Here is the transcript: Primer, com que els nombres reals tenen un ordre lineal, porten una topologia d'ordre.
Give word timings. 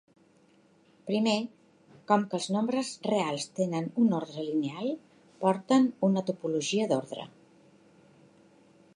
Primer, 1.09 1.33
com 2.11 2.23
que 2.31 2.35
els 2.37 2.47
nombres 2.55 2.89
reals 3.07 3.45
tenen 3.59 3.89
un 4.03 4.15
ordre 4.21 4.45
lineal, 4.47 4.89
porten 5.45 5.85
una 6.09 6.23
topologia 6.31 6.89
d'ordre. 6.93 7.27